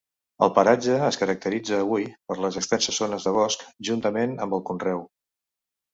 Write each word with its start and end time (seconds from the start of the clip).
El 0.45 0.49
paratge 0.53 0.95
es 1.07 1.19
caracteritza 1.23 1.75
avui 1.83 2.07
per 2.31 2.39
les 2.45 2.57
extenses 2.63 2.99
zones 3.03 3.27
de 3.29 3.35
bosc 3.39 3.67
juntament 3.91 4.35
amb 4.47 4.59
el 4.61 4.65
conreu. 4.71 5.05